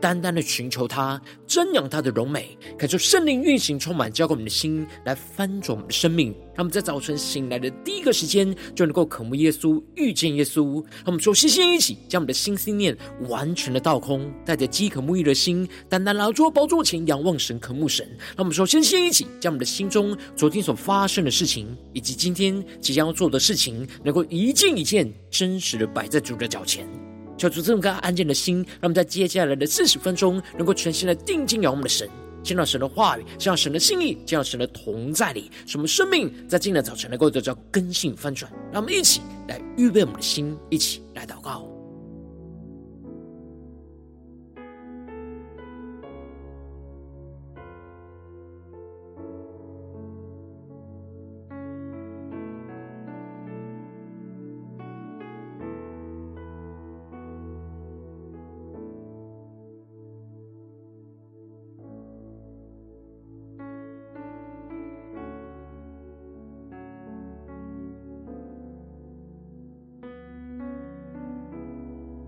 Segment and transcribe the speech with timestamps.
[0.00, 6.34] 单单的寻求他，瞻仰他的荣美，感受圣灵运行，充满交给我们的心，来翻转我们的生命。
[6.54, 10.82] 让我们在早晨醒来的第一个时间，就能够渴慕耶稣，遇见耶稣。
[10.82, 12.96] 让我们说，先先一起将我们的心思念
[13.28, 18.06] 完全的倒空，带着饥渴沐浴的心，单单来到宝座前仰望神，渴慕神。
[18.28, 27.05] 让我们说，先先一起将我们的心中昨天所发生的事情，以及今天即将要做的事情，能够一件一件真实的摆在主的脚前。
[27.36, 32.08] 求主这么个安静的心，让我们在接下来的四十分钟，能够全心的定睛仰望我们的神，
[32.42, 38.50] 见到神的话语，见到神的心意，见到神的同在里，使我们生命在今天的早晨能够得到根性翻转。
[38.72, 41.75] 让我们一起来预备我们的心，一起来祷告。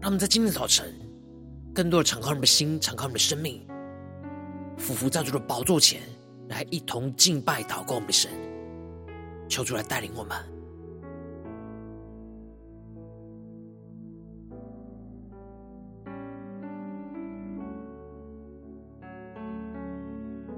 [0.09, 0.91] 他们在今天早晨，
[1.75, 3.61] 更多的敞开我们的心，敞开我们的生命，
[4.79, 6.01] 俯伏在主的宝座前，
[6.49, 8.31] 来一同敬拜、祷告我们的神，
[9.51, 10.35] 求主来带领我们。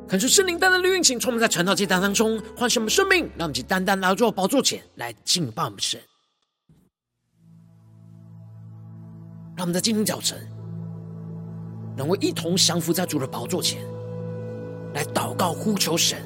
[0.06, 6.00] 恳求圣灵单单的运行，充满在传道祭坛当中，唤醒我们生命，让我们去单单来到宝座前来敬拜我们的神。
[9.60, 10.38] 让我们在今天早晨，
[11.94, 13.78] 能够一同降服在主的宝座前，
[14.94, 16.16] 来祷告呼求神。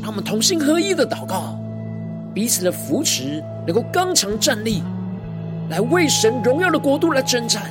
[0.00, 1.58] 让我们同心合一的祷告，
[2.32, 4.82] 彼此的扶持，能够刚强站立，
[5.68, 7.64] 来为神荣耀的国度来征战。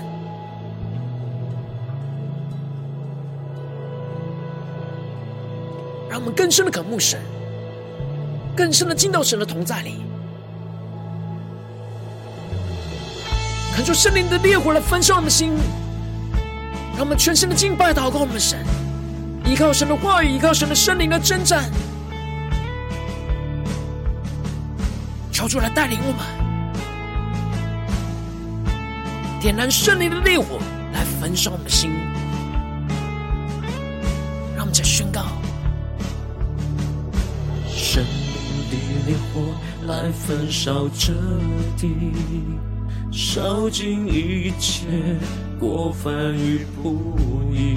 [6.07, 7.19] 让我们更深的渴慕神，
[8.55, 10.03] 更深的进到神的同在里。
[13.75, 15.51] 看出圣灵的烈火来焚烧我们的心，
[16.95, 18.63] 让我们全心的敬拜祷告我们的神，
[19.45, 21.71] 依靠神的话语，依靠神的圣灵来征战，
[25.31, 26.19] 求主来带领我们，
[29.41, 30.59] 点燃圣灵的烈火
[30.93, 31.89] 来焚烧我们的心，
[34.55, 35.25] 让我们再宣告：
[37.67, 39.41] 圣灵的烈火
[39.87, 41.11] 来焚烧这
[41.75, 42.13] 地。
[43.15, 44.87] 烧尽一切
[45.59, 46.99] 过犯与不
[47.53, 47.75] 义，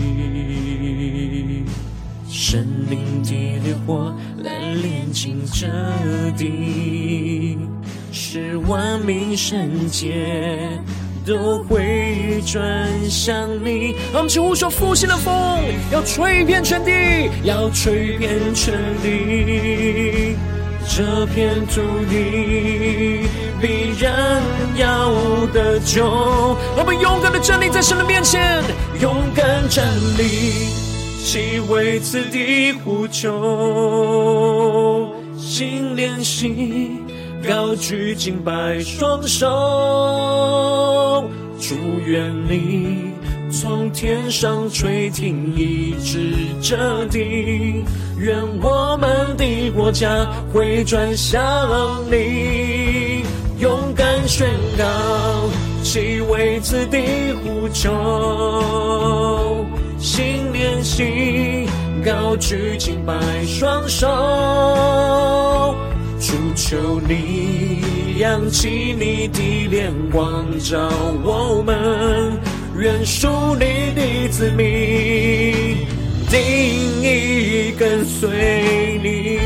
[2.26, 2.58] 圣
[2.88, 5.66] 灵的烈火来炼净这
[6.38, 7.58] 地，
[8.10, 10.70] 使万民圣洁
[11.26, 13.94] 都会转向你。
[14.14, 15.34] 让我们起呼求复兴的风，
[15.92, 20.34] 要吹遍全地，要吹遍全地，
[20.88, 23.28] 这片土地。
[23.58, 24.42] 必然
[24.76, 25.10] 要
[25.46, 26.04] 得救，
[26.76, 28.62] 我们勇敢的站立在神的面前，
[29.00, 29.82] 勇敢站
[30.18, 30.68] 立，
[31.24, 33.32] 齐为此地呼求，
[35.38, 37.02] 心连心，
[37.48, 39.48] 高举敬拜双手，
[41.58, 41.74] 祝
[42.04, 43.14] 愿你
[43.66, 46.32] 从天上垂听，一直
[46.62, 47.82] 这地，
[48.16, 51.36] 愿我们的国家回转向
[52.08, 53.24] 你。
[53.58, 54.48] 勇敢宣
[54.78, 54.84] 告，
[55.82, 59.66] 其为此地呼求，
[59.98, 61.66] 心连心，
[62.04, 63.14] 高举敬拜
[63.46, 64.06] 双手，
[66.20, 67.82] 主求你
[68.20, 70.88] 扬起你的脸光照
[71.24, 72.38] 我们，
[72.78, 75.86] 愿属你的子民
[76.28, 76.40] 定
[77.02, 79.38] 义跟随你。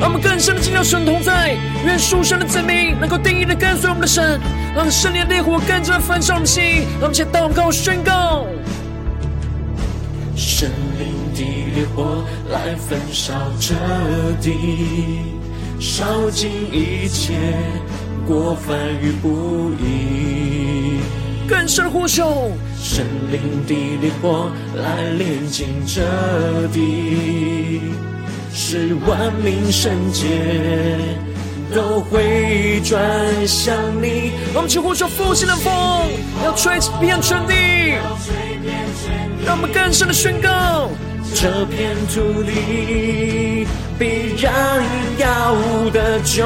[0.00, 4.40] 让我们更深的进入神同在，愿属神的子民能够定义的跟随我们的神，
[4.74, 6.62] 让圣灵的烈火更加焚烧我们心。
[7.00, 8.46] 让我们一起祷告宣告：
[10.36, 11.42] 圣灵的
[11.74, 13.74] 烈火来焚烧这
[14.40, 15.22] 地，
[15.80, 17.34] 烧尽一切
[18.26, 21.00] 过犯与不义。
[21.48, 26.02] 更深呼求，圣灵的烈火来炼净这
[26.68, 27.80] 地。
[28.52, 30.26] 使万民圣洁
[31.74, 33.00] 都回转
[33.46, 34.32] 向你。
[34.52, 35.72] 我们起呼求复兴的风，
[36.44, 37.54] 要吹遍全地，
[39.46, 40.90] 让我们更深的宣告：
[41.34, 43.66] 这片土地
[43.98, 44.52] 必然
[45.18, 45.54] 要
[45.90, 46.44] 得救。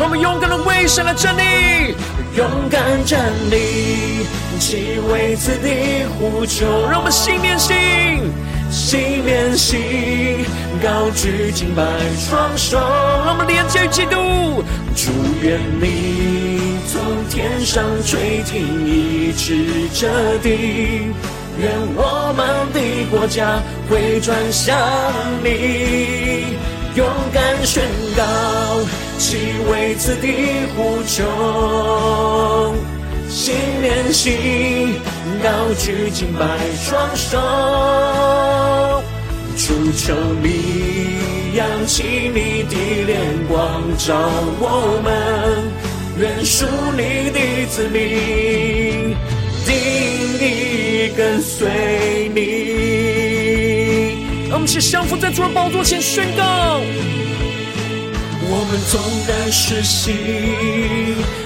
[0.00, 1.94] 我们勇敢的为神来站立，
[2.36, 4.24] 勇敢站立，
[4.58, 6.88] 既为此地呼求。
[6.88, 7.74] 让我们心连心，
[8.70, 9.80] 心连心，
[10.80, 11.82] 高举敬拜
[12.16, 12.78] 双手。
[12.78, 14.62] 让我们连接于基督，
[14.94, 15.10] 祝
[15.42, 21.12] 愿你从天上垂听，医治这地。
[21.58, 22.80] 愿我们的
[23.10, 24.78] 国家回转向
[25.42, 26.56] 你，
[26.94, 27.82] 勇敢宣
[28.16, 28.22] 告，
[29.20, 29.36] 其
[29.70, 30.32] 为此地
[30.74, 31.22] 呼求，
[33.28, 34.94] 心连心，
[35.42, 37.38] 高举敬拜双手，
[39.58, 41.18] 主求你
[41.54, 42.02] 扬起
[42.32, 42.74] 你的
[43.06, 44.16] 脸光照
[44.58, 45.12] 我们，
[46.18, 46.64] 愿属
[46.96, 49.14] 你的子民
[49.66, 49.74] 定
[50.40, 51.12] 义。
[51.14, 51.68] 跟随
[52.34, 52.40] 你，
[54.48, 56.80] 让我们一起降服在主的宝座前宣告：
[58.52, 60.12] 我们纵然失信，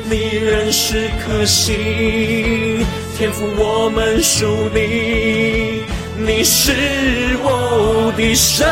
[0.08, 2.84] 你仍是可信。
[3.16, 5.82] 天赋，我们属你，
[6.16, 6.72] 你是
[7.42, 8.66] 我的神。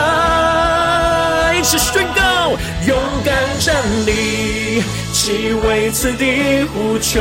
[1.59, 2.57] 一起宣告：
[2.89, 3.77] 勇敢站
[4.07, 4.83] 立，
[5.13, 7.21] 既为此地呼求。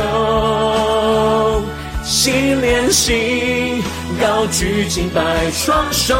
[2.02, 3.82] 心连心，
[4.18, 6.16] 高举敬拜双手，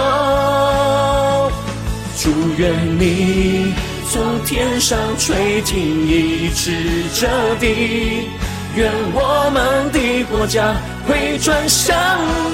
[2.18, 3.74] 祝愿你
[4.10, 6.72] 从天上垂听，一直
[7.14, 7.26] 这
[7.56, 8.28] 地，
[8.76, 10.74] 愿我们的国家
[11.06, 11.96] 回转向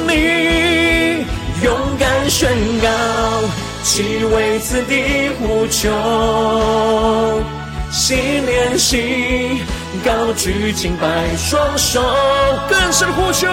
[0.06, 1.24] 你，
[1.64, 2.48] 勇敢宣
[2.80, 2.88] 告，
[3.82, 5.90] 其为此地呼求，
[7.90, 8.16] 心
[8.46, 9.60] 连心。
[10.04, 12.00] 高举敬拜双手，
[12.68, 13.48] 更深呼求，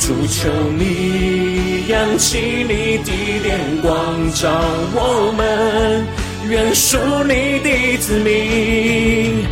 [0.00, 0.48] 主求
[0.78, 3.12] 你扬起你的
[3.42, 4.48] 脸光照
[4.94, 6.06] 我们，
[6.48, 9.44] 愿属你的子民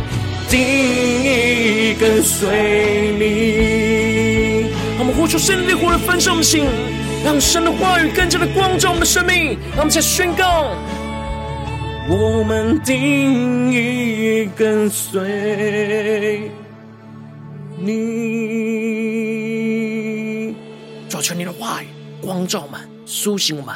[0.49, 4.71] 定意跟随你。
[4.97, 6.65] 我们呼求圣灵的火来焚烧我们的心，
[7.23, 10.75] 让神的话语更加的光照我们的生命，让我们再宣告。
[12.09, 16.49] 我们定意跟随
[17.77, 18.17] 你。
[21.07, 21.87] 主，求你的话语
[22.21, 23.75] 光照我们，苏醒我们，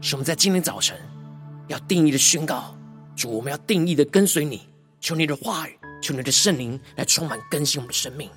[0.00, 0.96] 使我们在今天早晨
[1.70, 2.76] 要定义的宣告：
[3.16, 4.68] 主，我们要定义的跟随你。
[5.00, 8.28] 求你的话语，求你的圣灵来充满更新我们的生命。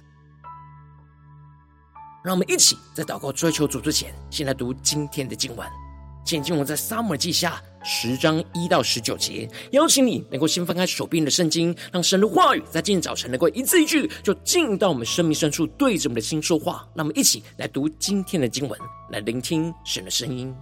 [2.24, 5.68] 让我们一起在祷告追求主之前，先来读今天的经文。
[6.24, 16.88] 现今我在撒母耳记下十章一到十九节，邀请你能够先翻开手边的圣经，让神的话语在今天早晨能够一字一句就进到我们生命深处，对着我们的心说话。
[16.94, 20.56] 那么一起来读今天的经文，来聆听神的声音。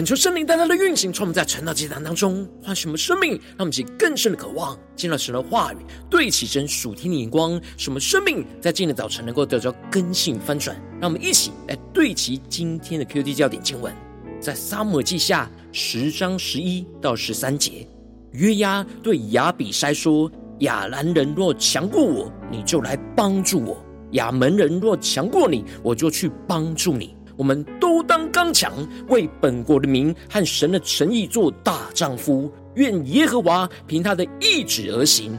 [0.00, 5.76] 恳求圣灵带来的运行，从我们在晨祷祭坛当中唤醒我们生命，让我们起更深的渴望，见到神的话语，
[6.08, 10.74] 对齐神属天的眼光，使我们生命在今天的早晨能够得着更新翻转。
[10.98, 13.92] 让我们一起来对齐今天的 QD 焦点经文，
[14.40, 17.86] 在撒母耳记下十章十一到十三节，
[18.32, 23.76] 约押对亚比筛说：“亚兰人若强过我，你就来帮助我；
[24.12, 27.99] 亚门人若强过你，我就去帮助你。”我们都
[28.32, 28.72] 刚强，
[29.08, 32.50] 为本国的民和神的诚意做大丈夫。
[32.76, 35.36] 愿耶和华凭他的意旨而行。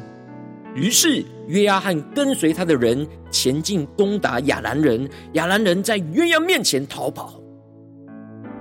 [0.75, 5.09] 于是约押和跟随他的人前进，攻打亚兰人。
[5.33, 7.41] 亚兰人在约押面前逃跑。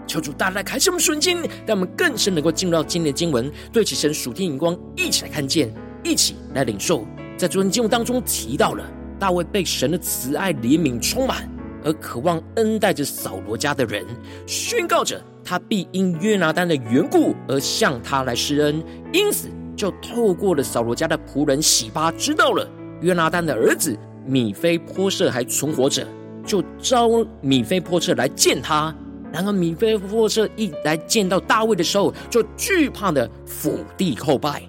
[0.06, 5.72] 求主大大开示我们属灵眼睛，让我们更深能够进入到今天的经文，对齐神属天眼光，一起来看见，
[6.04, 7.04] 一起来领受。
[7.36, 8.84] 在昨天经文当中提到了
[9.18, 11.48] 大卫被神的慈爱怜悯充满。
[11.84, 14.04] 而渴望恩待着扫罗家的人，
[14.46, 18.82] 宣告着他必因约拿单的缘故而向他来施恩，
[19.12, 22.68] 因此就透过了扫罗家的仆人洗巴知道了
[23.00, 23.96] 约拿单的儿子
[24.26, 26.06] 米非波设还存活着，
[26.44, 27.08] 就召
[27.40, 28.94] 米非波设来见他。
[29.32, 34.62] 然而米非波设一来见到大卫的时候，就惧怕的伏地叩拜，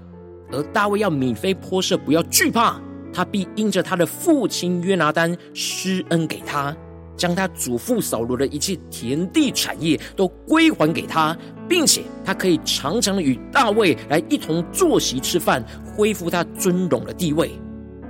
[0.52, 2.80] 而大卫要米非波设不要惧怕，
[3.12, 6.76] 他必因着他的父亲约拿单施恩给他。
[7.16, 11.38] 将他祖父扫罗的一切田地产业都归还给他，
[11.68, 17.52] 并且他可以常常与大卫来一同坐席吃饭，恢复他尊荣的地位。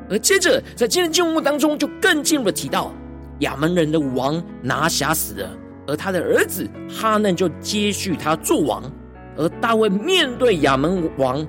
[0.09, 2.93] 而接着在今天经文当中，就更进一步的提到
[3.39, 5.49] 亚门人的王拿辖死了，
[5.87, 8.83] 而他的儿子哈嫩就接续他做王。
[9.37, 11.45] 而大卫面对亚门王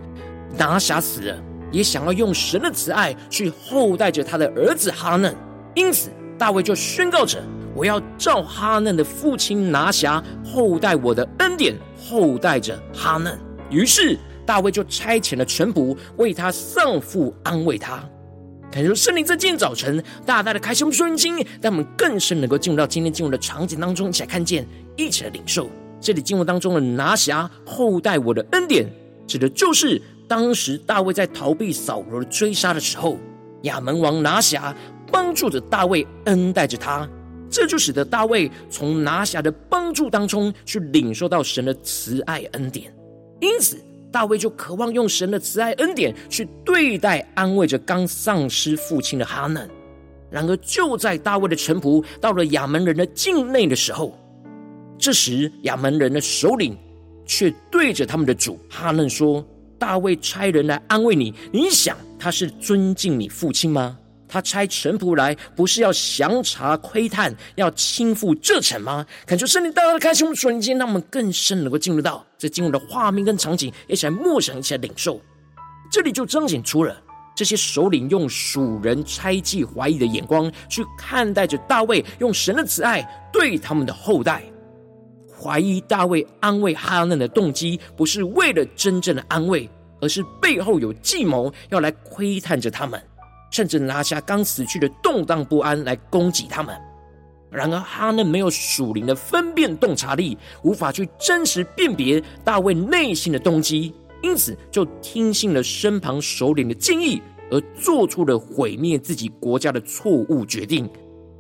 [0.56, 1.36] 拿辖死了，
[1.70, 5.34] 也想要用神的慈爱去厚待着他的儿子哈嫩，
[5.74, 6.10] 因此。
[6.38, 7.42] 大卫就宣告着
[7.74, 13.38] ：“我要照哈嫩的父亲拿辖厚待我的恩典，厚待着哈嫩。”
[13.70, 18.02] 于是大卫就差遣了臣仆为他丧父，安慰他。
[18.70, 25.70] 感谢圣灵在今天早晨大大的开启我们属灵经，让我们更深能够进入到今天进入的场景当中，一起来看见，一起来领受。
[26.00, 28.84] 这里经文当中的拿辖厚待我的恩典，
[29.26, 33.18] 指的就是当时大卫在逃避扫罗追杀的时候，
[33.62, 34.74] 亚门王拿辖。
[35.12, 37.08] 帮助着大卫，恩待着他，
[37.48, 42.92] 这就使得大卫从拿辖的帮助当中去领受到神的慈爱恩典。
[43.40, 43.76] 因此，
[44.10, 49.68] 大卫就渴望用神的慈爱恩典去对待、安慰着刚丧失父亲的哈嫩。
[50.30, 54.18] 然而，就在大卫的臣仆到了亚门人的境内的时候，
[54.98, 56.74] 这时亚门人的首领
[57.26, 59.44] 却对着他们的主哈嫩说
[59.78, 63.98] ：“大卫差人来安慰你，你想他是尊敬你父亲吗？”
[64.32, 69.04] 他差臣仆来，不是要详查窥探，要倾覆这城吗？
[69.26, 75.20] 恳求圣灵大大的开启我们属灵眼睛，让我们更深能够进入到这经文的画面跟场景，一起来默想，一起来领受。
[75.90, 76.96] 这里就彰显出了
[77.36, 84.42] 这些首领用属人猜忌怀疑的眼光去看待着大卫，用神的慈爱对他们的后代，
[85.38, 89.68] 怀疑大卫安慰哈嫩的动机不是为了真正的安慰，
[90.00, 92.98] 而是背后有计谋要来窥探着他们。
[93.52, 96.76] 甚至拿下刚死去的动荡不安来攻击他们。
[97.48, 110.88] 然而哈嫩没有属灵的分辨洞察力，无法去真实辨别大卫内心的动机，因此就听信了身旁首领的建议，而做出了毁灭自己国家的错误决定，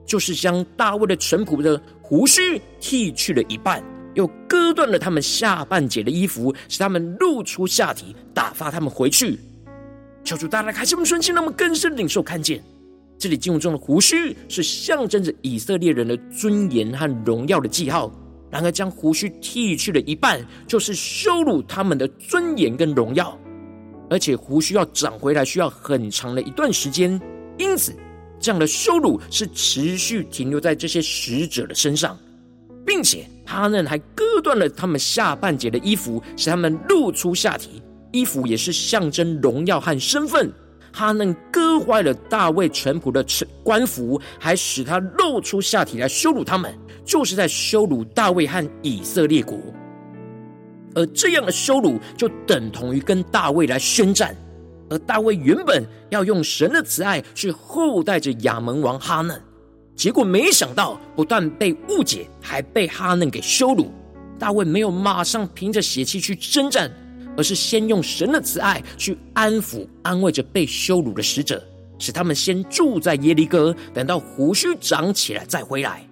[0.04, 9.40] 就是将大卫的臣仆的胡须剃去了一半，又割断了他们下半截的衣服，使他们露出下体，打发他们回去。
[10.24, 12.62] 求主大大开启我们顺心，让我们更深领受看见，
[13.18, 18.10] 这里经文中的胡须是象征着以色列人的尊严和荣耀的记号。
[18.50, 23.36] 然而，将胡须剃去了一半，就是羞辱他们的尊严跟荣耀。
[24.10, 27.18] 而且，胡须要长回来需要很长的一段时间，
[27.56, 27.94] 因此，
[28.38, 32.14] 这样的羞辱是持续停留在这些使者的身上，
[32.84, 37.82] 并且哈嫩还割断了他们下半截的衣服，使他们露出下体。
[38.12, 40.52] 衣服也是象征荣耀和身份，
[40.92, 43.24] 哈嫩割坏了大卫臣仆的
[43.64, 46.72] 官服，还使他露出下体来羞辱他们，
[47.04, 49.58] 就是在羞辱大卫和以色列国。
[50.94, 54.36] 而这样的羞辱，就等同于跟大卫来宣战。
[54.90, 59.40] 而大卫原本要用神的慈爱去厚待着亚门王哈嫩，
[59.96, 63.90] 结果没想到不但被误解，还被哈嫩给羞辱。
[64.38, 66.92] 大卫没有马上凭着血气去征战。
[67.36, 71.62] 而是先用神的慈爱去安抚、安慰着被羞辱的使者，
[71.98, 76.06] 使他们先住在耶利哥，等到胡须长起来再回来，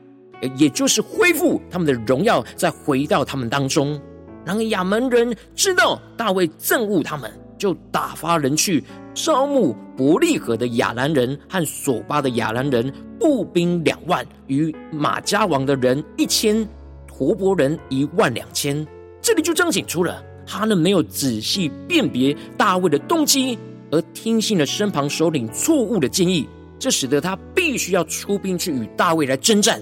[0.57, 4.01] 也就是恢复他们的荣耀，再回到他们当中。
[4.45, 16.67] 然而亚扪人知道大卫憎恶他们，就打发人去招募伯利和的亚兰人和索巴的亚兰人，步兵两万，与玛迦王的人一千，
[17.07, 18.87] 陀伯人一万两千。
[19.21, 23.57] 这里就彰显出了哈嫩没有仔细辨别大卫的动机，
[23.93, 26.45] 而听信了身旁首领错误的建议，
[26.77, 29.81] 这使得他必须要出兵去与大卫来征战。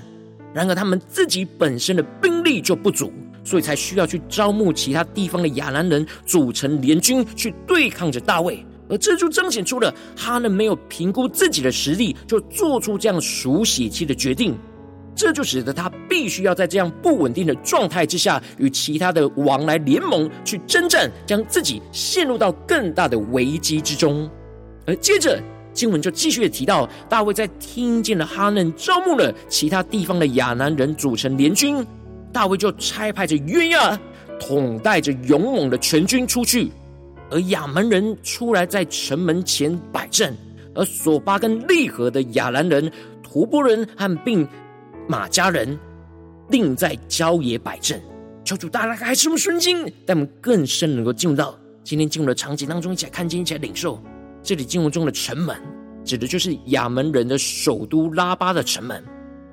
[0.52, 3.10] 然而他们自己本身的兵力就不足。
[3.44, 14.54] 所以才需要去招募其他地方的亚兰人组成联军去对抗着大卫，而这就彰显出了哈嫩没有评估自己的实力，就做出这样属血气的决定。
[15.18, 24.30] 这就使得他必须要在这样不稳定的状态之下，与其他的王来联盟去征战，将自己陷入到更大的危机之中。
[24.86, 31.84] 而接着经文就继续的提到，大卫在听见了哈嫩招募了其他地方的亚兰人组成联军。
[32.32, 33.98] 大卫就差派着约押
[34.38, 36.70] 统带着勇猛的全军出去，
[37.28, 40.32] 而亚门人出来在城门前摆阵，
[40.76, 42.88] 而索巴跟利河的亚兰人、
[43.20, 44.46] 陀伯人和并
[45.08, 45.76] 马家人
[46.50, 48.00] 另在郊野摆阵。
[48.44, 54.00] 求主大家开什么顺经，带我们更深能够进入到今天进入的场景当中，一起来看见，一起来领受。
[54.42, 55.56] 这里进入中的城门，
[56.04, 59.02] 指的就是亚门人的首都拉巴的城门，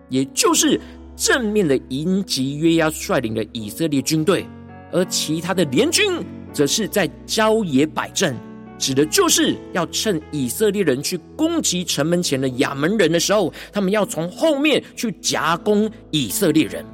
[0.09, 0.79] 也就是。
[1.17, 4.45] 正面的迎击约押率领的以色列军队，
[4.91, 8.35] 而其他的联军则是在郊野摆阵，
[8.77, 16.85] 指的就是要趁以色列人去攻击城门前的亚门人的时候，他们要从后面去夹攻以色列人。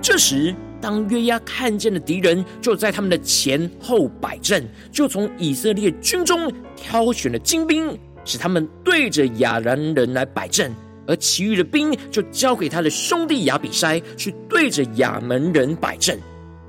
[0.00, 10.72] 这时，当约押看见了敌人就在他们的前后摆阵，就从以色列军中挑选了精兵，使他们对着亚兰人来摆阵。
[11.04, 16.16] 而其余的兵就交给他的兄弟亚比筛去对着亚门人摆阵，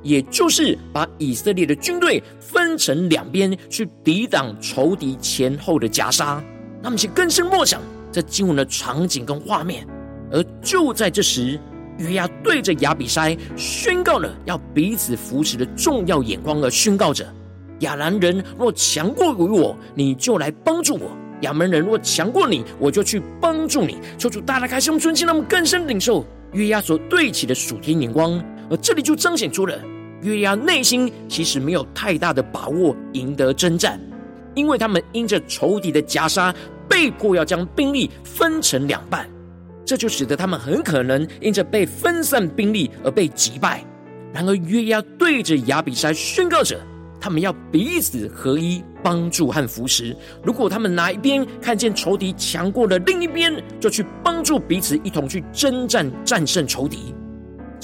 [0.03, 6.43] 也就是把以色列的军队分成两边去抵挡仇敌前后的夹杀。
[6.81, 9.87] 那么，请更深默想这经文的场景跟画面。
[10.31, 11.59] 而就在这时，
[11.97, 17.25] 约押对着亚比筛宣告了要彼此扶持的重要眼光，而宣告着：
[17.79, 21.11] 亚兰人若强过于我，你就来帮助我。
[21.41, 23.97] 亚扪人若强过你，我就去帮助你。
[24.17, 28.43] 求主大大开胸尊敬，让我们更深领受约押所对齐的属天眼光。
[28.69, 29.79] 而这里就彰显出了
[30.21, 33.99] 约押内心其实没有太大的把握赢得征战，
[34.55, 36.53] 因为他们因着仇敌的夹杀，
[36.87, 39.29] 被迫要将兵力分成两半，
[39.85, 43.83] 这就使得他们很可能因着被分散兵力而被击败。
[44.33, 46.79] 然而约押对着亚比筛宣告着。
[47.21, 50.13] 他们要彼此合一，帮助和扶持。
[50.43, 57.15] 如果他们哪一边看见仇敌强过了另一边，就去帮助彼此，一同去征战，战胜仇敌。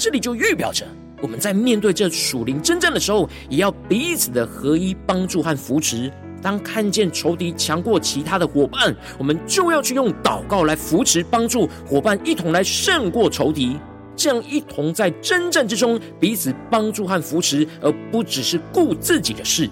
[0.00, 0.86] 这里就预表着
[1.20, 6.10] 我们在面对这属灵征战的时候，也要彼此的合一，帮助和扶持。
[6.40, 13.76] 当看见仇敌强过其他的伙伴，我们就要去用祷告来扶持，帮助伙伴一同来胜过仇敌。
[14.16, 19.68] 这样一同在征战之中彼此帮助和扶持，而不只是顾自己的事。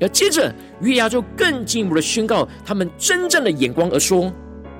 [0.00, 4.32] 而接着月牙就更进一步的宣告他们征战的眼光，而说：“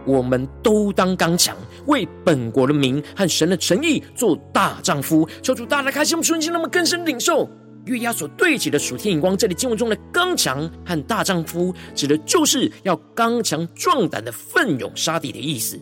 [0.06, 7.48] 我们都当刚强，为本国的民和神的诚意做大丈夫。”求主大大开心，我们顺境，那么更深领受
[7.86, 9.36] 月牙所对齐的属天眼光。
[9.36, 15.78] 这里经文中的刚强和大丈夫，指的就是要刚强壮胆的奋勇杀敌的意思，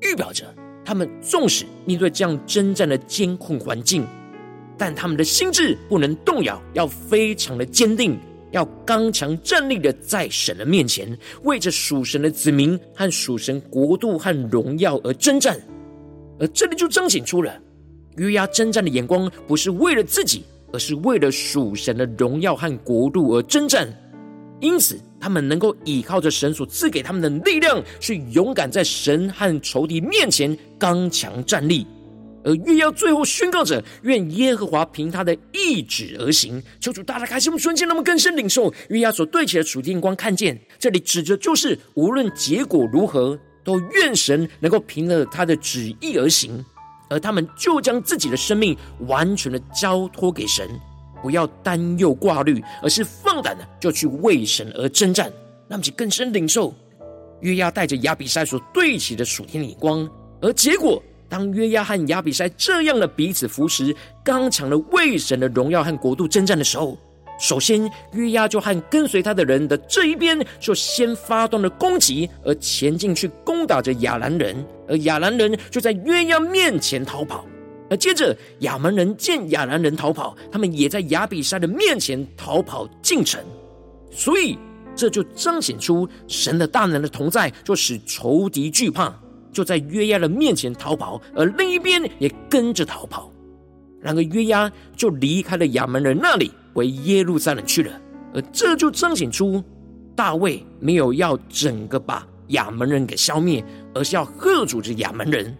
[0.00, 0.44] 预表着。
[0.84, 4.06] 他们纵使面对这样征战的艰困环境，
[4.78, 8.16] 但他们的心智不能动摇，要非常的坚定，
[8.52, 15.58] 要刚强站立的在神的面前，为着属神的子民和属神国度和荣耀而征战。
[16.38, 17.52] 而这里就彰显出了
[18.16, 23.88] 约押征战的眼光，不是为了自己，而是为了属神的荣耀和国度而征战。
[24.60, 31.86] 因此，他们能够依靠着神所赐给他们的力量，去勇敢在神和仇敌面前刚强站立。
[32.46, 36.62] 而约押最后宣告着：愿耶和华凭他的意旨而行。
[36.80, 46.64] 求主大大开心，我们瞬间那么更深领受约押所对齐的属天光，看见这里指着就是无论结果如何，都愿神能够凭着他的旨意而行。
[47.08, 50.68] 而他们就将自己的生命完全的交托给神。
[51.22, 55.32] 不要担忧挂虑，而是放胆的就去为神而征战。
[55.66, 56.72] 那么，就更深领受
[57.40, 60.08] 约押带着亚比筛所对齐的属天的眼光。
[60.40, 66.96] 而结果，当约押和亚比筛这样的彼此扶持、刚强的为神的荣耀和国度征战的时候，
[67.38, 77.44] 首先约押就和跟随他的人的这一边，就先发动了攻击，而前进去攻打着亚兰人，而亚兰人就在约押面前逃跑。
[77.88, 83.40] 而接着亚扪人见亚兰人逃跑，他们也在亚比筛的面前逃跑进城。
[84.10, 84.58] 所以
[84.96, 89.14] 这就彰显出神的大能的同在，就使仇敌惧怕，
[89.56, 93.32] 就在约押的面前逃跑，而另一边也跟着逃跑。
[94.02, 97.90] 然而约押就离开了亚门人那里，回耶路撒冷去了。
[98.34, 99.64] 而这就彰显出
[100.14, 103.64] 大卫没有要整个把亚门人给消灭，
[103.94, 105.56] 而是要吓阻着亚门人。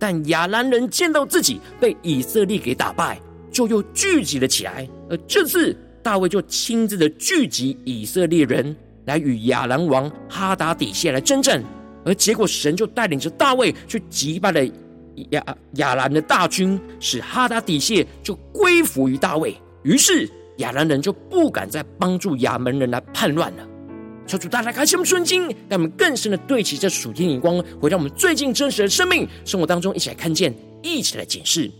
[0.00, 3.20] 但亚兰人见到自己被以色列给打败，
[3.52, 4.88] 就又聚集了起来。
[5.08, 8.74] 而这次，大卫就亲自的聚集以色列人
[9.06, 11.62] 来与亚兰王哈达底谢来征战，
[12.04, 14.64] 而结果神就带领着大卫去击败了
[15.30, 19.54] 亚亚兰的大军，使哈达底谢就归服于大卫。
[19.82, 23.66] 于是亚兰人就不敢再帮助亚门人来叛乱了。
[24.26, 31.70] 求主大家开启我们顺经，让我们更深的对齐这属天眼光，回到我们最近真实的生命生活当中，一起来看见，一起来检视。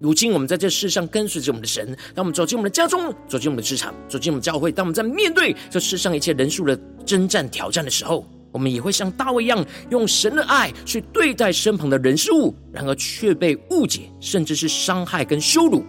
[0.00, 15.82] 如今我们在这世上跟随着我们的神，当我们走进我们的家中，走进我们的职场，走进我们教会，当我们在面对这世上一切人数的征战挑战的时候，我们也会像大卫一样，用神的爱去对待身旁的人事物，然而却被误解，甚至是伤害跟羞辱。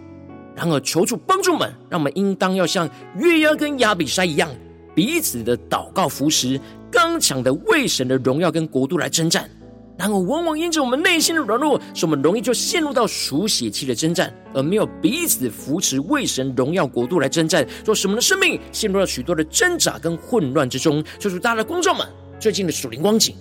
[0.56, 4.50] 然而求主帮助们，让我们应当要像约押跟亚比筛一样，
[4.96, 6.60] 彼此的祷告扶持，
[6.92, 9.50] 刚强的为神的荣耀跟国度来征战。
[9.96, 21.04] 然而，往往因着我们内心的软弱，使我们容易就陷入到属血气的征战，而没有彼此扶持，为神荣耀国度来征战，做使我们的生命陷入了许多的挣扎跟混乱之中。
[21.20, 22.08] 求主大家的光照们，
[22.44, 23.34] 最近的属灵光景，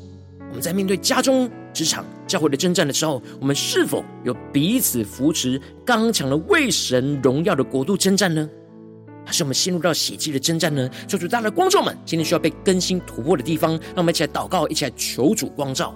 [0.49, 8.49] 我们在面对家中、职场、教会的征战的时候，我们是否有彼此扶持、刚强的为神荣耀的国度征战呢？
[9.27, 10.89] 还是我们陷入到血气的征战呢？
[11.09, 15.93] 求主大家的光照们，今天需要被更新突破的地方，让我们一起来祷告，一起来求主光照。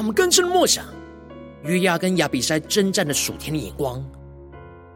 [0.00, 0.86] 我们更深的默想
[1.62, 4.02] 约亚跟亚比筛征战的属天的眼光，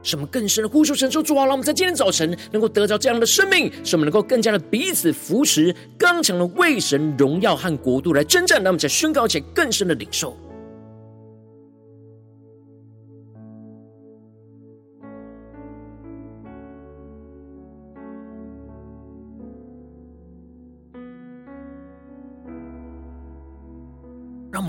[0.03, 8.63] 使我们更深的呼求神说主啊，让我们在今天早晨能够得着这样的生命，使我们能够更加的彼此扶持，刚强的为神荣耀和国度来征战。
[8.63, 10.35] 那我们在宣告且更深的领受。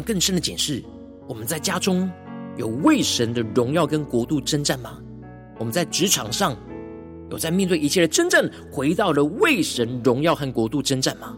[0.06, 0.84] 更深的检视：
[1.28, 2.10] 我们在家中
[2.58, 5.00] 有为神的荣耀跟国度征战吗？
[5.58, 6.56] 我们在职场上
[7.32, 11.36] 有在面对一切的征战，回到了为神荣耀和国度征战吗？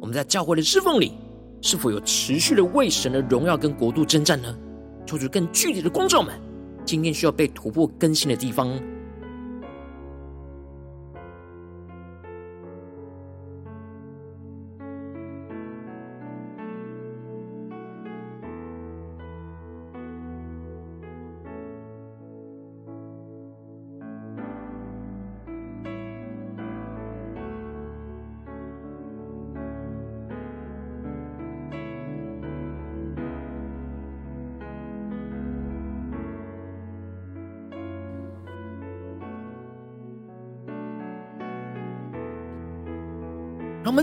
[0.00, 1.12] 我们在教会的侍奉里，
[1.60, 4.56] 是否有持续的为神的荣耀跟国度征战呢？
[5.04, 6.34] 求主更具体的光照们，
[6.86, 8.80] 今天需要被突破更新的地方。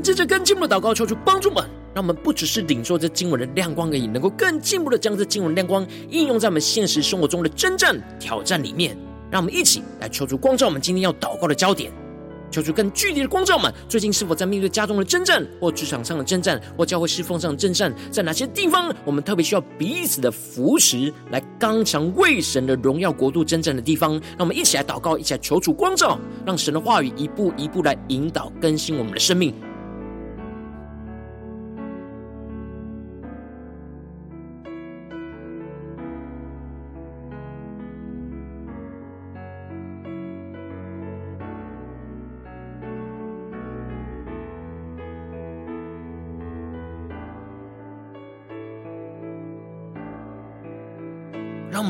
[0.03, 1.63] 接着更进一步的祷告，求主帮助们，
[1.95, 8.97] 让我们不只是领受这经文的亮光而已，能够更进一步的将这经文亮光应用在我们现实生活中的征战挑战里面。
[9.31, 11.89] 让我们一起来求主光照我们今天要祷告的焦点，
[12.51, 24.11] 求主更具体的光照们，最近是否在面对家中的征战，或职场上的征战，或教会侍奉上的征战，在哪些地方我们特别需要彼此的扶持，来刚强为神的荣耀国度征战的地方？
[24.11, 29.53] 让我们一起来祷告，一起来求主光照，让神的话语一步一步来引导更新我们的生命。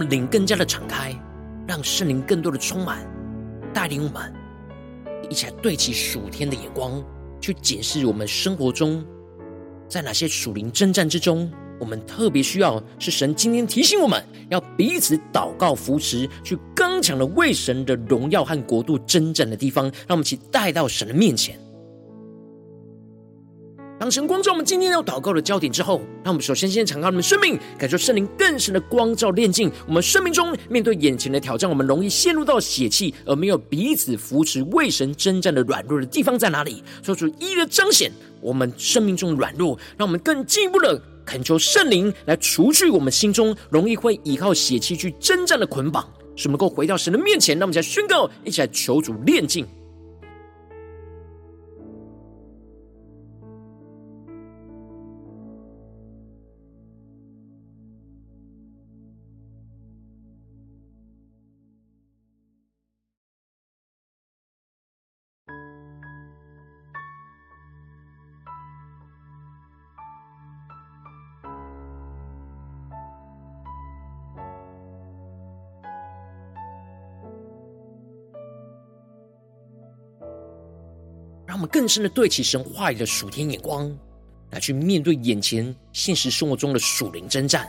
[0.04, 1.16] 们灵更加的敞开，
[1.66, 3.08] 让圣灵更多的充满，
[3.74, 4.34] 带领我们
[5.30, 7.02] 一起来对齐属天的眼光，
[7.40, 9.04] 去检视我们生活中
[9.88, 21.58] 在哪些属灵征战之中，我们特别需要是神今天提醒我们要彼此祷告扶持，去刚强的为神的荣耀和国度征战的地方，让我们一起带到神的面前。
[24.04, 36.84] 当神光照我们今天要祷告的焦点之后，让我们首先先敞开我们的生命，感受圣灵更深的光照炼净我们生命中面对眼前的挑战，我们容易陷入到血气而没有彼此扶持为神征战的软弱的地方在哪里？
[37.02, 38.12] 说出一一的彰显
[38.42, 46.04] 我们生命中的软弱，让我们更进一步的恳求圣灵来除去我们心中容易会依靠血气去征战的捆绑，
[46.36, 47.58] 使我们能够回到神的面前。
[47.58, 49.66] 让我们再宣告，一起来求主炼净。
[81.74, 83.92] 更深的对齐神话语的属天眼光，
[84.52, 87.68] 来去面对眼前现实生活中的属灵征战。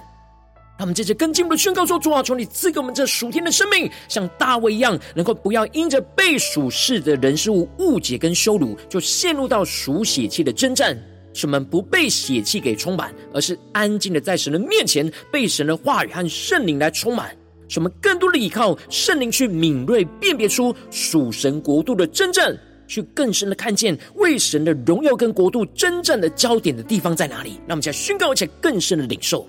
[0.77, 10.95] 让我们接着更进一步的宣告说：主啊，求你赐给我们这属天的生命，像大卫一样，能够不要因着被属世的人事物误解跟羞辱，就陷入到属血气的征战。
[11.33, 17.35] 使我们不被血气给充满，而是安静的在神的面前，被神的话语和圣灵来充满。
[17.69, 22.55] 使我们更多的依靠圣灵去敏锐辨别出属神国度的征战。
[22.87, 27.53] 去更深的看见为神的荣耀跟国度征战的焦点的地方在哪里？
[27.67, 29.47] 让我们再宣告，而且更深的领受。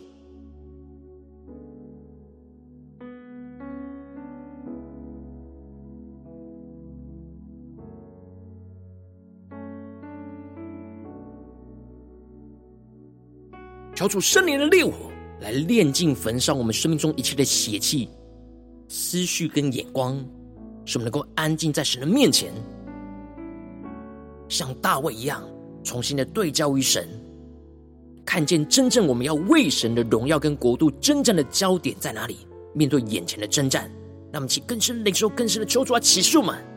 [13.94, 14.92] 求主圣灵的烈火
[15.40, 18.10] 来炼尽、焚烧我们生命中一切的血气、
[18.90, 20.18] 思绪跟眼光，
[20.84, 22.52] 使我们能够安静在神的面前。
[24.48, 25.44] 像大卫一样，
[25.84, 27.08] 重新的对焦于神，
[28.26, 32.48] 看见真正我们要为神的荣耀跟国度征战的焦点在哪里？
[32.74, 33.90] 面对眼前的征战，
[34.32, 36.75] 那么请更深领受、更深的求主啊，起诉我们。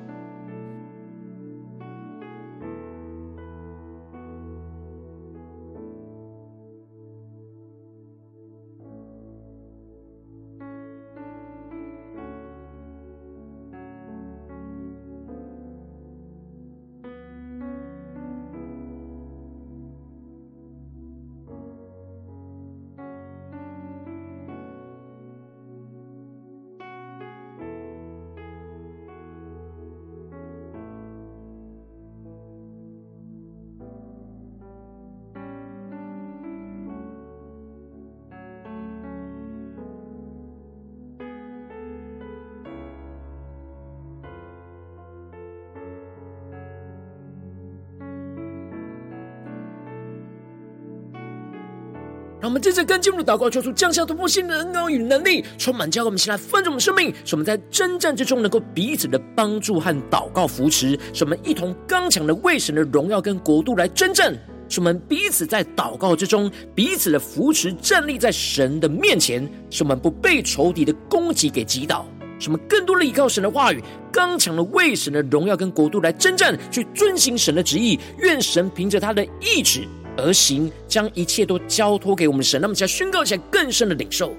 [52.58, 56.06] 们接着更进一步的祷告，求主降下突破性的恩膏与能力，充满教会。
[56.08, 64.34] 我们先来分盛我们生命，使我们在征战之中能够彼此的帮助和祷告扶持，使我们一同刚强的为神的荣耀跟国度来征战，
[64.68, 72.04] 使我们彼此在祷告之中彼此的扶持，站立在神的面前，使我们不被仇敌的攻击给击倒，
[72.40, 78.00] 使我们更多的依靠神的话语，刚强的为神的荣耀跟国度来征战，去遵行神的旨意。
[78.18, 79.86] 愿神凭着他的意志。
[80.18, 84.36] 而行，将一切都交托给我们神，那么才宣告起来更深的领受，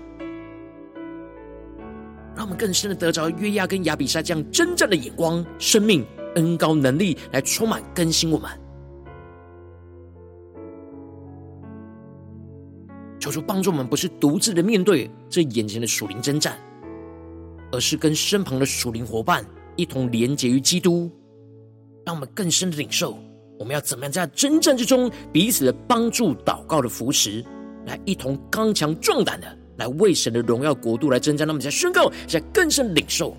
[2.36, 8.52] 让我们更深的得着约亚跟亚比筛这样真正的眼光、生命、恩高能力来充满更新我们。
[13.22, 16.60] 求主帮助我们，不是独自的面对这眼前的属灵征战，
[17.72, 19.46] 而是跟身旁的属灵伙伴
[19.78, 21.10] 一同连结于基督，
[22.06, 23.18] 让我们更深的领受。
[23.60, 27.44] 我们要怎么样在征战之中彼此的帮助、祷告的扶持，
[27.86, 31.46] 来一同刚强壮胆的来为神的荣耀国度来征战？
[31.46, 33.36] 那么，在宣告，在更深领受。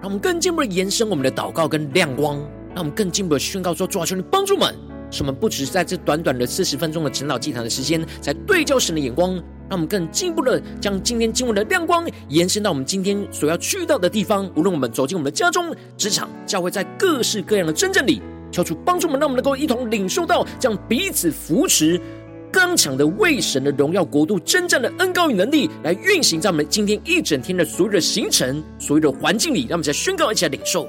[0.00, 2.36] 让我们更进一步的延伸我们的祷告跟亮光，
[2.74, 4.74] 让我们更进一步的宣告说：主啊，求你帮助我们，
[5.10, 14.50] 使我们不只是在这短短的四十分钟的晨祷祭坛的时间，才对焦神的眼光，让我们更进一步的将今天经文的亮光延伸到我们今天所要去到的地方。
[14.54, 18.20] 无论我们走进我们的家中、职场、教会，在各式各样的真正里，
[18.52, 22.00] 求主帮助我们，让我们能够一同领受到这样彼此扶持。
[22.56, 30.88] 刚强的为神的荣耀国度征战的恩高与能力，来运行在我们今天一整天的所有的行程、所有的环境里，让我们再宣告一下领受。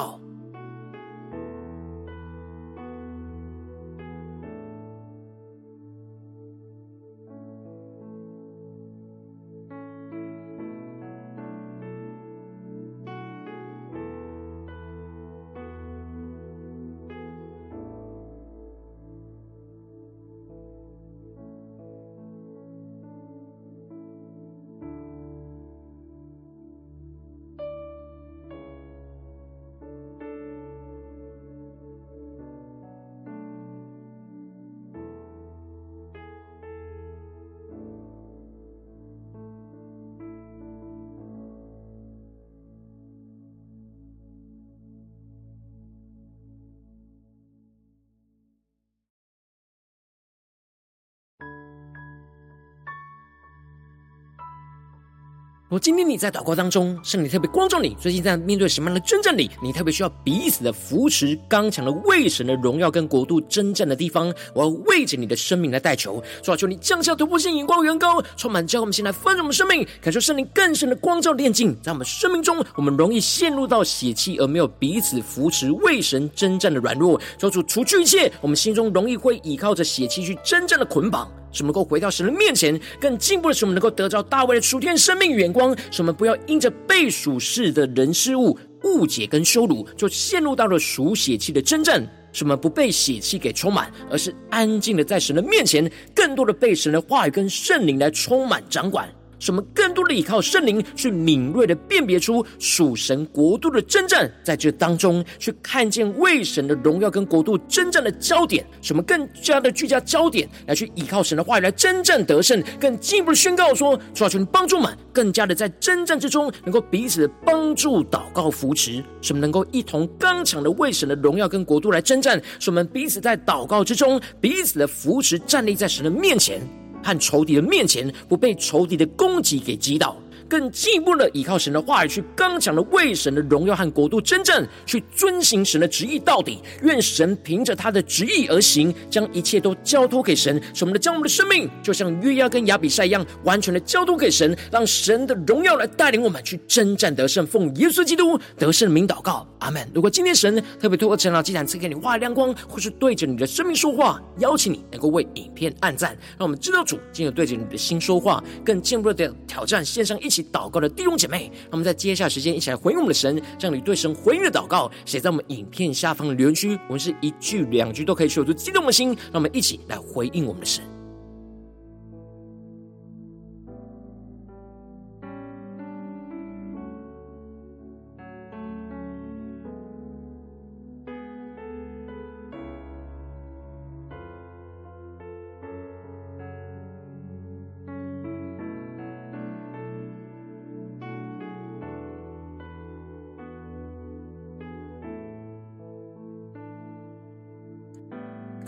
[55.71, 81.31] 如果今天你在祷告当中，圣灵特别光照你，最近在面对什么样的征战里，你特别需要彼此的扶持，刚强的为神的荣耀跟国度征战的地方，我要为着你的生命来代求，主啊，求你降下突破性眼光，远高充满，叫我们先来丰盛我们生命，感受圣灵更深的光照炼净，在我们生命中，我们容易陷入到血气而没有彼此扶持为神征战的软弱，求主除去一切我们心中容易会倚靠着血气去征战的捆绑。
[81.51, 92.07] 使我们能够回到神的面前，更进步的使我们能够得到大卫的属天生命与眼光，使我们不要因着被属事的人事物误解跟羞辱，就陷入到了属血气的征战。
[92.33, 99.09] 什么不被血气给充满，而是安静的在神的面前，更多的被神的话语跟圣灵来充满掌管。
[99.41, 126.61] 使我们更多的依靠圣灵，去敏锐的辨别出属神国度的征战，在这当中去看见为神的荣耀跟国度征战的焦点，使我们更加的聚焦焦点，来去依靠神的话语来征战得胜，更进一步的宣告说：主啊，求你帮助们，更加的在征战之中能够彼此帮助、祷告、扶持，使我们能够一同刚强的为神的荣耀跟国度来征战，使我们彼此在祷告之中彼此的扶持，站立在神的面前。
[127.03, 130.15] 和仇敌的面前，不被仇敌的攻击给击倒。
[130.51, 136.59] 更进一步的依靠神的话语，去刚强的为神的荣耀和国度征战，去遵行神的旨意到底。
[136.81, 140.61] 愿神凭着他的旨意而行，将一切都交托给神。
[140.73, 147.47] 使我们的将我们的生命，就像约押跟亚比筛一样，完全的交托给神，让神的荣耀来带领我们去征战得胜。
[147.47, 149.89] 奉耶稣基督得胜的名祷告，阿门。
[149.93, 160.40] 如果今天神特别透过晨祷祭坛赐给你话语亮光，或是对着你的生命说话，邀请你能够为影片按赞，让我们知道主今日对着你的心说话，更进一步的挑战线上一起。
[160.43, 171.00] 祷告的弟兄姐妹，那么在接下来时间一起来回应我们的神，将你对神回应的祷告写在我们影片下方的留言区，我们是一句两句都可以说出激动的心，让我们一起来回应我们的神。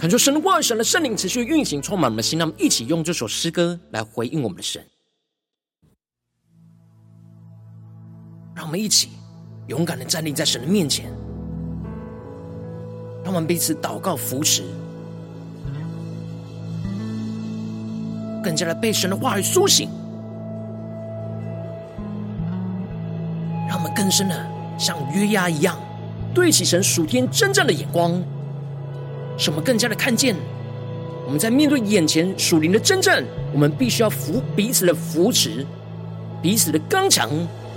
[0.04, 2.38] 恳求神的话、神的圣灵持续运行，充满我们的心。
[2.38, 4.86] 让我们一起用这首诗歌来回应我们的神。
[8.54, 9.12] 让我们一起
[9.68, 11.06] 勇敢的站立在神的面前，
[13.24, 14.64] 让我们彼此祷告扶持，
[18.44, 19.88] 更加的被神的话语苏醒，
[23.70, 24.36] 让我们更深的
[24.78, 25.80] 像约押一样，
[26.34, 28.22] 对齐神属天真正的眼光，
[29.44, 30.34] 使我们更加的看见，
[31.26, 33.22] 我们在面对眼前属灵的征战，
[33.52, 35.66] 我们必须要扶彼此的扶持，
[36.42, 37.30] 彼此的刚强，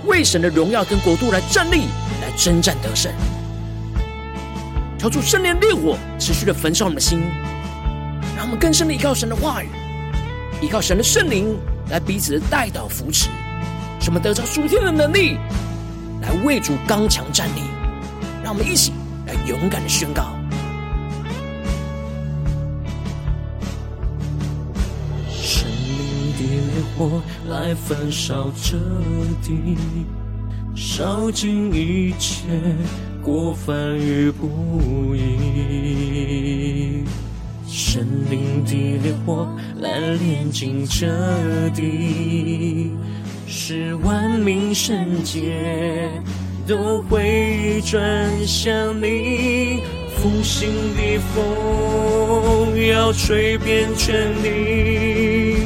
[0.05, 1.87] 为神的荣耀跟国度来站立，
[2.21, 3.11] 来征战得胜。
[4.97, 7.19] 求主圣灵烈火持续的焚烧我们的心，
[8.37, 9.67] 让我们更深的依靠神的话语，
[10.61, 11.59] 依靠神的圣灵
[11.89, 13.27] 来彼此的代祷扶持，
[13.99, 15.37] 使我们得着属天的能力，
[16.21, 17.59] 来为主刚强站立。
[18.41, 18.93] 让我们一起
[19.25, 20.36] 来勇敢的宣告：
[26.97, 28.77] 火来焚烧这
[29.43, 29.77] 地，
[30.75, 32.43] 烧尽一切。
[33.21, 37.03] 过犯与不义，
[37.67, 38.71] 神灵的
[39.03, 39.47] 烈火
[39.81, 42.91] 来炼净这地，
[43.45, 46.09] 使万民圣洁
[46.65, 49.83] 都会转向你。
[50.15, 55.56] 复兴的风要吹遍全地，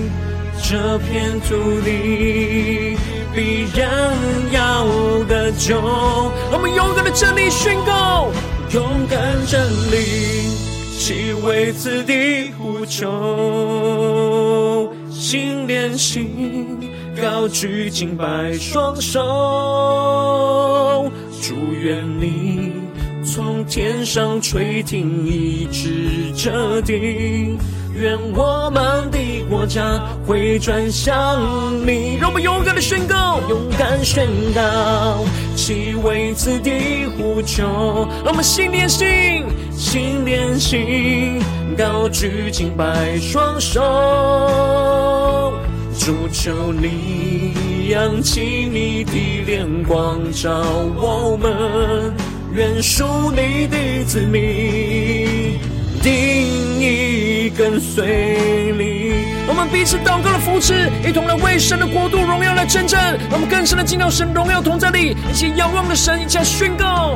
[0.72, 2.96] 这片土地。
[3.36, 4.16] 必然
[4.52, 4.88] 要
[5.28, 8.32] 得救，我们勇敢的站立宣告，
[8.72, 10.48] 勇敢站立，
[10.98, 13.10] 齐为此地呼求，
[15.10, 16.80] 心连心，
[17.22, 19.20] 高举敬拜双手，
[21.42, 22.72] 祝愿你
[23.26, 27.58] 从天上垂听，一直这地。
[28.02, 31.40] 愿我们的国家会转向
[31.86, 35.24] 你，让我们勇敢的宣告，勇敢宣告，
[35.56, 37.64] 齐为此地呼求。
[38.24, 39.46] 让我们心连心，
[39.78, 41.40] 心连心，
[41.78, 43.80] 高举敬拜双手，
[46.00, 47.54] 主求你
[47.92, 49.14] 扬起你的
[49.46, 50.50] 脸光照
[50.98, 52.12] 我们，
[52.52, 55.60] 愿属你的子民。
[56.02, 57.52] 定义。
[57.58, 63.20] 跟随你，我们彼此祷告的扶持，一同来为神的国度荣耀来征战。
[63.30, 67.16] 我们更深的进到神荣耀同在里，一起仰望的神，一起来宣告。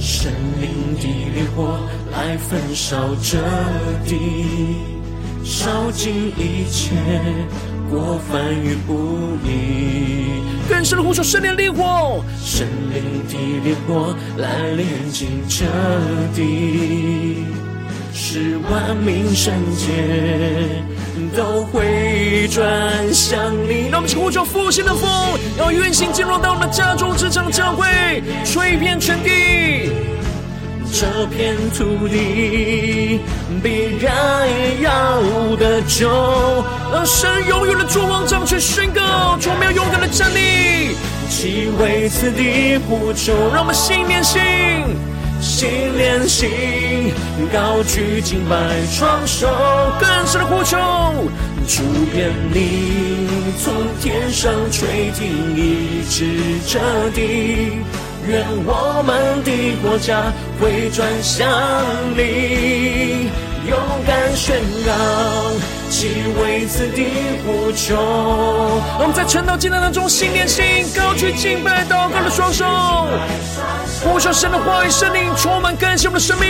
[0.00, 1.78] 神灵的烈火
[2.10, 3.38] 来焚烧这
[4.06, 4.16] 地，
[5.44, 6.94] 烧尽一切
[7.92, 10.40] 过犯与不义。
[10.66, 15.66] 更深的呼求，圣灵烈火，圣灵的烈火来炼净这
[16.34, 17.44] 地，
[18.14, 19.92] 使万民圣洁
[21.36, 23.88] 都会转向你。
[23.90, 25.10] 让我们呼求复兴的风，
[25.58, 29.92] 要运行进入到我们的家中、职场、教会，吹遍全地。
[30.92, 33.18] 这片土地
[33.62, 34.46] 必然
[34.82, 35.22] 要
[35.56, 36.06] 得救，
[36.92, 40.94] 让神永远的作王掌权宣告，我们要勇敢的站立，
[41.30, 44.38] 齐为此地呼求，让我们心连心，
[45.40, 46.50] 心连心，
[47.50, 48.54] 高举敬拜
[48.90, 49.48] 双手，
[49.98, 50.76] 更深的呼求，
[51.66, 51.82] 主
[52.14, 53.26] 愿你
[53.64, 53.72] 从
[54.02, 56.26] 天上垂听，医治
[56.68, 56.78] 这
[57.14, 57.78] 地。
[58.28, 59.50] 愿我们的
[59.82, 61.48] 国家回转向
[62.16, 63.30] 你，
[63.68, 64.92] 勇敢宣告，
[65.90, 66.08] 齐
[66.40, 67.04] 为此地
[67.44, 67.96] 呼求。
[69.00, 70.64] 我们在晨祷敬拜当中，心连心，
[70.96, 72.64] 高举敬拜祷告的双手，
[74.04, 76.48] 呼求神的话语，圣灵充满更新我们的生命，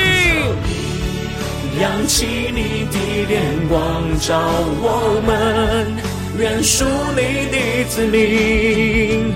[1.80, 2.98] 扬起你的
[3.28, 3.80] 脸光
[4.20, 4.38] 照
[4.82, 5.96] 我们，
[6.36, 6.84] 愿属
[7.16, 9.34] 你的子民。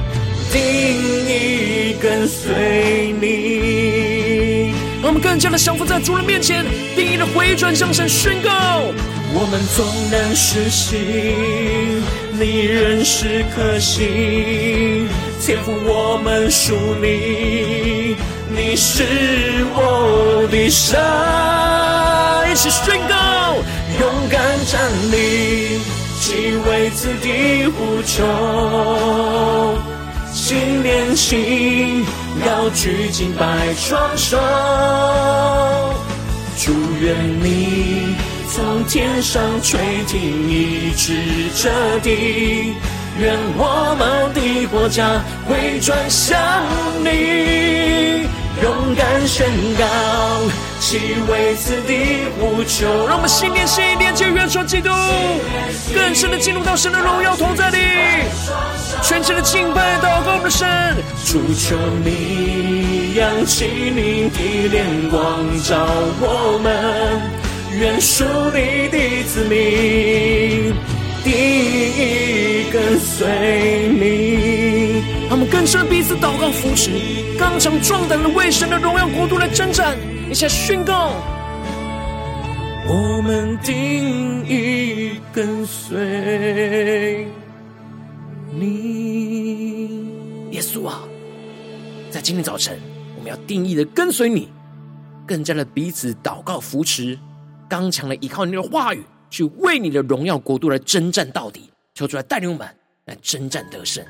[0.53, 1.66] 定义
[2.09, 4.71] 跟随你，
[5.03, 8.51] 让我们更加的降服在主人面前，定意的回转向神宣告。
[9.35, 10.97] 我们总能实行，
[12.31, 15.09] 你仍是可信。
[15.43, 18.15] 天赋我们属你，
[18.55, 19.03] 你是
[19.75, 20.97] 我的神。
[22.53, 23.57] 一起宣告，
[24.01, 24.81] 勇敢站
[25.11, 25.81] 立，
[26.21, 28.23] 敬畏此地呼求。
[30.49, 32.07] 心连心，
[32.47, 34.39] 要举敬拜双手，
[36.57, 38.15] 祝愿你
[38.53, 41.15] 从天上垂听，医治
[41.57, 42.75] 这地，
[43.19, 46.39] 愿我们的国家会转向
[47.03, 48.29] 你，
[48.63, 49.47] 勇敢宣
[49.79, 49.85] 告，
[50.81, 50.99] 其
[51.29, 53.07] 为此地无求。
[53.07, 54.89] 让我们心连心，连接元首基督，
[55.95, 57.79] 更深的进入到神的荣耀同在里。
[59.03, 60.67] 全城的敬拜，祷告我们的神，
[61.27, 65.87] 主求你扬起你的脸光照
[66.19, 67.21] 我们，
[67.79, 70.75] 愿属你的子民，
[71.23, 74.66] 定意跟随你。
[75.37, 76.91] 我们更深彼此祷告扶持，
[77.39, 79.95] 刚强壮胆的为神的荣耀国度来征战。
[80.31, 81.13] 一起宣告：
[82.89, 87.29] 我们定义跟随
[88.51, 90.07] 你。
[90.53, 91.03] 耶稣啊，
[92.11, 92.81] 在今天早晨，
[93.19, 94.49] 我们要定义的跟随你，
[95.27, 97.19] 更加的彼此祷告扶持，
[97.69, 101.71] 刚强的依靠你的话语，去为你的荣耀国度来征战到底。
[101.93, 102.67] 求主来带领我们
[103.05, 104.03] 来征战得胜。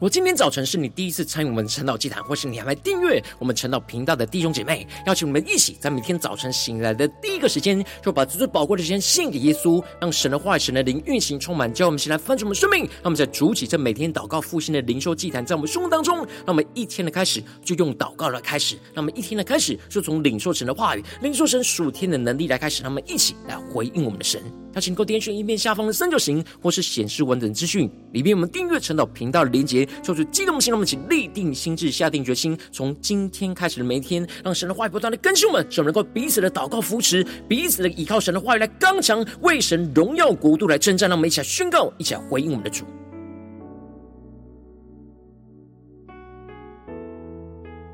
[0.00, 12.84] 我今天早晨是你第一次参与我们晨祷祭坛，或是你还没订阅我们晨祷频道的弟兄姐妹，邀请我们一起在每天早晨醒来的第一个时间，就把最最宝贵的时间献给耶稣，让神的话语、神的灵运行充满，叫我们起来翻转我们生命。
[12.84, 24.40] 让我们在主起这每天祷告复兴的灵修祭坛，在我们生活当中，让我们一天的开始就用祷告来开始，让我们一天的开始就从领受神的话语、领受神属天的能力来开始，让我们一起来回应我们的神。
[24.74, 41.10] 邀请各位点选影片下方的三角形，或是显示完整资讯里面，我们订阅陈导频道的连结，做出激动心，让我们一起立定心智，下定决心，从今天开始的每一天，让神的话语不断的更新我们，使我们能够彼此的祷告扶持，彼此的依靠神的话语来刚强，为神荣耀国度来征战。
[41.10, 42.84] 让我们一起来宣告，一起来回应我们的主。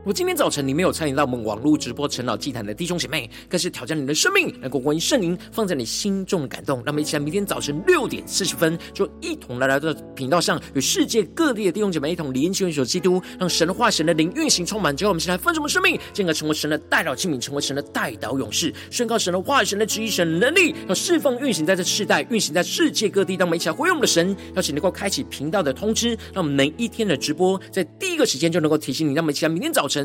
[0.07, 6.77] 我今天早晨，你没有参与到我们网络直播晨祷祭坛的弟兄姐妹，更是挑战你的生命，能够回应圣灵放在你心中的感动。
[6.85, 14.97] 让我们一起来，明天早晨六点四十分，就一同来来到频道上，与世界各地的弟兄姐妹一同连接、联手基督，让神的话、神的灵运行充满。
[14.97, 23.35] 之后，我们一起来分什么生命，进而成为神的代祷器皿，成为神的代祷勇士，宣告神的话、神的旨意、神的能力，要释放运行在这世代，运行在世界各地。
[23.35, 29.13] 让我们一起来回应我们的神，邀请能够开启频道的通知，让我们每一天的直播在第一个时间就能够提醒你。
[29.13, 29.96] 让我们一起来，明天早晨。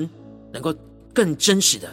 [0.53, 0.73] 能够
[1.13, 1.89] 更真实的，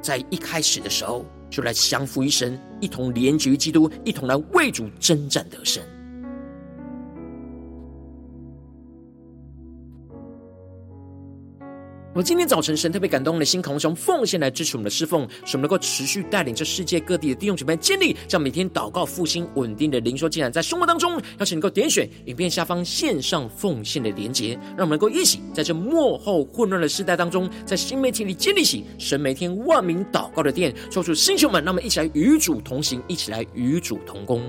[0.00, 5.82] 在一开始的时候就来降服于神，一同联结于基督，一同来为主征战得胜。
[12.12, 34.42] 我们今天早晨，神特别感动的心，渴望从奉献来支持我们的侍奉，使我们能够持续带领着世界各地的弟兄姐妹建立让每天祷告复兴稳定的灵修竟然，在生活当中，邀请能够点选影片下方线上奉献的连结，让我们能够一起在这幕后混乱的时代当中，在新媒体里建立起神每天万名祷告的殿，说出星球们，让我们一起来与主同行，一起来与主同工。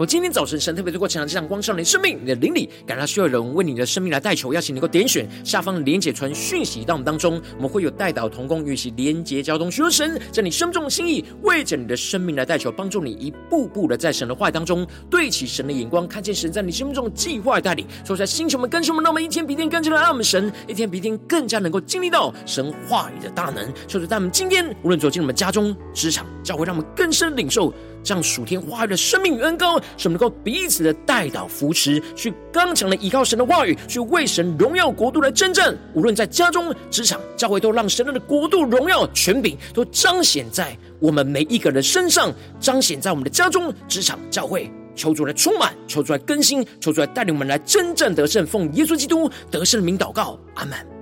[0.00, 17.86] 我今天早晨，神特别透过这场这场光上你的生命，你的灵里，感到需要人为你的生命来代求，邀请你能够点选下方连结传讯息到我们当中，我们会有代祷同工，与其连结交通，寻求神在你生命中的心意，为着你的生命来代求，帮助你一步步的在神的话语当中对齐神的眼光，看见神在你生命中的计划带领。
[18.02, 23.70] 所以在星球们、跟兄们，让我们一天比一天更加的爱我们神，一天比一天更加能够经历到神话语的大能。
[23.86, 27.70] 所以在我们今天无论走进我们家中、职场、教会，让我们更深领受。
[28.02, 35.76] 这样属天话语的生命与恩膏，使我们能够彼此的代祷扶持，去刚强的依靠神的话语，去为神荣耀国度来征战。
[35.94, 44.70] 无论在家中、职场、教会，都让神的国度荣耀权柄都彰显在我们每一个人身上，彰显在我们的家中、职场、教会。
[44.96, 48.46] 求主来充满，求主来更新，求主来带领我们来征战得胜。
[48.46, 50.99] 奉耶稣基督得胜的名祷告，阿门。